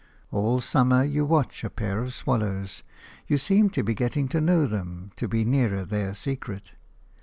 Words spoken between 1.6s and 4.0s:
a pair of swallows; you seem to be